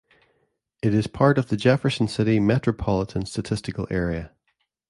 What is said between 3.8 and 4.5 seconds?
Area.